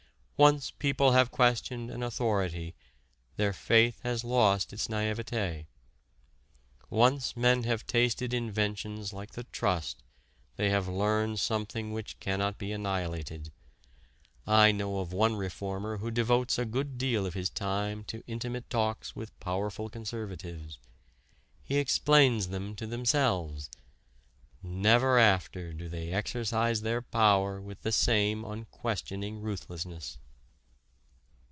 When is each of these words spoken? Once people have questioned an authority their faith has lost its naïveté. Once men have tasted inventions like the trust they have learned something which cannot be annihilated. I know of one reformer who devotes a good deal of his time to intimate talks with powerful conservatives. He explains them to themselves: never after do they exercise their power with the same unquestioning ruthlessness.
Once 0.43 0.71
people 0.71 1.11
have 1.11 1.29
questioned 1.29 1.91
an 1.91 2.01
authority 2.01 2.73
their 3.35 3.53
faith 3.53 3.99
has 4.01 4.23
lost 4.23 4.73
its 4.73 4.87
naïveté. 4.87 5.67
Once 6.89 7.37
men 7.37 7.61
have 7.61 7.85
tasted 7.85 8.33
inventions 8.33 9.13
like 9.13 9.33
the 9.33 9.43
trust 9.43 10.01
they 10.55 10.71
have 10.71 10.87
learned 10.87 11.39
something 11.39 11.93
which 11.93 12.19
cannot 12.19 12.57
be 12.57 12.71
annihilated. 12.71 13.51
I 14.47 14.71
know 14.71 14.97
of 14.97 15.13
one 15.13 15.35
reformer 15.35 15.97
who 15.97 16.09
devotes 16.09 16.57
a 16.57 16.65
good 16.65 16.97
deal 16.97 17.27
of 17.27 17.35
his 17.35 17.51
time 17.51 18.03
to 18.05 18.23
intimate 18.25 18.67
talks 18.67 19.15
with 19.15 19.39
powerful 19.39 19.89
conservatives. 19.89 20.79
He 21.61 21.77
explains 21.77 22.47
them 22.47 22.73
to 22.77 22.87
themselves: 22.87 23.69
never 24.63 25.19
after 25.19 25.71
do 25.71 25.87
they 25.87 26.09
exercise 26.11 26.81
their 26.81 27.03
power 27.03 27.61
with 27.61 27.83
the 27.83 27.91
same 27.91 28.43
unquestioning 28.43 29.39
ruthlessness. 29.39 30.17